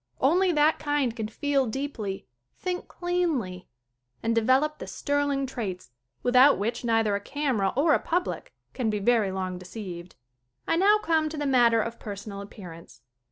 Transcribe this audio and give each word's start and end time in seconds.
Only 0.19 0.51
that 0.53 0.79
kind 0.79 1.15
can 1.15 1.27
feel 1.27 1.67
deeply, 1.67 2.25
think 2.57 2.87
cleanlv 2.87 3.67
and 4.23 4.33
develop 4.33 4.79
the 4.79 4.87
sterling 4.87 5.45
traits 5.45 5.91
without 6.23 6.57
which 6.57 6.83
neither 6.83 7.13
a 7.15 7.19
camera 7.21 7.71
or 7.75 7.93
a 7.93 7.99
public 7.99 8.51
can 8.73 8.89
be 8.89 8.97
very 8.97 9.31
long 9.31 9.59
deceived. 9.59 10.15
I 10.67 10.75
now 10.75 10.97
come 10.97 11.29
to 11.29 11.37
the 11.37 11.45
matter 11.45 11.83
of 11.83 11.99
personal 11.99 12.41
ap 12.41 12.49
pearance. 12.49 13.01